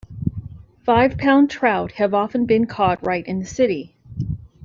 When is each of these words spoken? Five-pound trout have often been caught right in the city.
Five-pound 0.83 1.51
trout 1.51 1.91
have 1.91 2.15
often 2.15 2.47
been 2.47 2.65
caught 2.65 3.05
right 3.05 3.23
in 3.23 3.37
the 3.37 3.45
city. 3.45 3.93